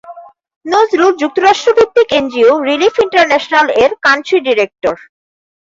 [0.65, 4.95] নজরুল যুক্তরাষ্ট্র-ভিত্তিক NGO relief ইন্টারন্যাশনাল-এর country director.